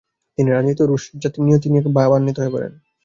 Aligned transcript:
তিনি 0.37 0.49
রাজনীতি 0.49 0.81
ও 0.83 0.89
রুশ 0.89 1.03
জাতির 1.21 1.43
নিয়তি 1.47 1.67
নিয়ে 1.69 1.83
ভাবান্বিত 1.97 2.37
হয়ে 2.39 2.53
পড়েন। 2.53 2.73